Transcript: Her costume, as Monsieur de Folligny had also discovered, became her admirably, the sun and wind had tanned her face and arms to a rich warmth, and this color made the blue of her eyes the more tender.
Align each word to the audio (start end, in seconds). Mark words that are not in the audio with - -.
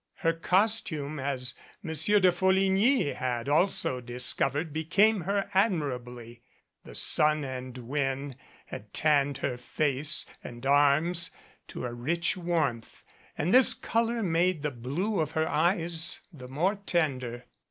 Her 0.15 0.33
costume, 0.33 1.19
as 1.19 1.53
Monsieur 1.83 2.19
de 2.19 2.31
Folligny 2.31 3.13
had 3.13 3.47
also 3.47 4.01
discovered, 4.01 4.73
became 4.73 5.21
her 5.21 5.47
admirably, 5.53 6.41
the 6.83 6.95
sun 6.95 7.43
and 7.43 7.77
wind 7.77 8.35
had 8.65 8.95
tanned 8.95 9.37
her 9.45 9.57
face 9.59 10.25
and 10.43 10.65
arms 10.65 11.29
to 11.67 11.85
a 11.85 11.93
rich 11.93 12.35
warmth, 12.35 13.03
and 13.37 13.53
this 13.53 13.75
color 13.75 14.23
made 14.23 14.63
the 14.63 14.71
blue 14.71 15.19
of 15.19 15.33
her 15.33 15.47
eyes 15.47 16.19
the 16.33 16.47
more 16.47 16.77
tender. 16.87 17.45